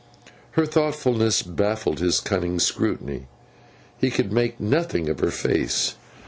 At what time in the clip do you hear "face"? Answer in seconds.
5.29-5.93